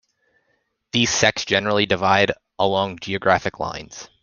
[0.93, 4.09] These sects generally divide along geographic lines.